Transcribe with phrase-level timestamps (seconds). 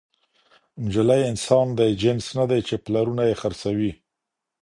[0.83, 3.91] نجلۍ انسان دی، جنس ندی، چي پلرونه ئې خرڅوي